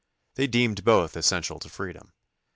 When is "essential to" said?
1.15-1.69